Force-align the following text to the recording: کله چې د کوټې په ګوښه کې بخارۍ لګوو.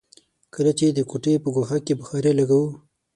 کله 0.53 0.71
چې 0.79 0.85
د 0.89 0.99
کوټې 1.09 1.33
په 1.43 1.49
ګوښه 1.55 1.77
کې 1.85 1.93
بخارۍ 1.99 2.33
لګوو. 2.39 2.69